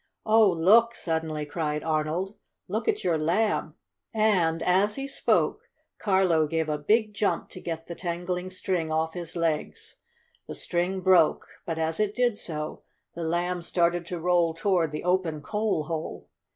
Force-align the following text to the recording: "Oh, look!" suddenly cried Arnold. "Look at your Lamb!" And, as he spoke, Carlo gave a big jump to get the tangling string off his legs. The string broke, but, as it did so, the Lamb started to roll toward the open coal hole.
"Oh, 0.25 0.49
look!" 0.49 0.95
suddenly 0.95 1.45
cried 1.45 1.83
Arnold. 1.83 2.33
"Look 2.67 2.87
at 2.87 3.03
your 3.03 3.19
Lamb!" 3.19 3.75
And, 4.15 4.63
as 4.63 4.95
he 4.95 5.07
spoke, 5.07 5.69
Carlo 5.99 6.47
gave 6.47 6.67
a 6.69 6.79
big 6.79 7.13
jump 7.13 7.49
to 7.49 7.61
get 7.61 7.85
the 7.85 7.93
tangling 7.93 8.49
string 8.49 8.91
off 8.91 9.13
his 9.13 9.35
legs. 9.35 9.97
The 10.47 10.55
string 10.55 11.01
broke, 11.01 11.47
but, 11.67 11.77
as 11.77 11.99
it 11.99 12.15
did 12.15 12.35
so, 12.35 12.81
the 13.13 13.21
Lamb 13.23 13.61
started 13.61 14.07
to 14.07 14.19
roll 14.19 14.55
toward 14.55 14.91
the 14.91 15.03
open 15.03 15.39
coal 15.43 15.83
hole. 15.83 16.29